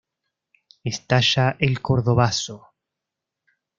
Estalla 0.91 1.57
el 1.59 1.79
Cordobazo. 1.79 2.57